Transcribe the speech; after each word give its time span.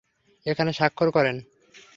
এখানে 0.45 0.71
স্বাক্ষর 0.73 1.09
করেন। 1.11 1.35